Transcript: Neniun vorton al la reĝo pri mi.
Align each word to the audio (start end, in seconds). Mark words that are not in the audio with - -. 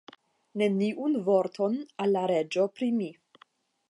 Neniun 0.61 1.17
vorton 1.27 1.77
al 2.05 2.13
la 2.17 2.25
reĝo 2.33 2.67
pri 2.79 2.91
mi. 2.99 3.13